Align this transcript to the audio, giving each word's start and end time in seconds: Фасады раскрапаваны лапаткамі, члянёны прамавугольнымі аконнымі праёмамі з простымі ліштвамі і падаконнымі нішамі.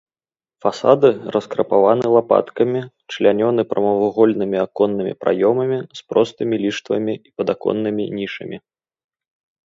Фасады 0.65 1.09
раскрапаваны 1.33 2.05
лапаткамі, 2.13 2.79
члянёны 3.15 3.61
прамавугольнымі 3.73 4.57
аконнымі 4.65 5.11
праёмамі 5.25 5.77
з 5.99 6.01
простымі 6.13 6.55
ліштвамі 6.63 7.15
і 7.19 7.29
падаконнымі 7.43 8.03
нішамі. 8.21 8.57